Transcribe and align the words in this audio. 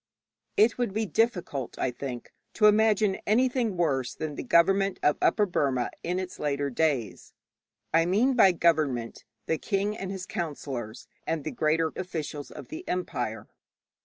_It 0.57 0.79
would 0.79 0.95
be 0.95 1.05
difficult, 1.05 1.77
I 1.77 1.91
think, 1.91 2.33
to 2.53 2.65
imagine 2.65 3.17
anything 3.27 3.77
worse 3.77 4.15
than 4.15 4.33
the 4.33 4.41
government 4.41 4.97
of 5.03 5.19
Upper 5.21 5.45
Burma 5.45 5.91
in 6.01 6.17
its 6.17 6.39
later 6.39 6.71
days. 6.71 7.33
I 7.93 8.07
mean 8.07 8.33
by 8.33 8.51
'government' 8.51 9.25
the 9.45 9.59
king 9.59 9.95
and 9.95 10.09
his 10.09 10.25
counsellors 10.25 11.07
and 11.27 11.43
the 11.43 11.51
greater 11.51 11.93
officials 11.95 12.49
of 12.49 12.69
the 12.69 12.83
empire. 12.89 13.47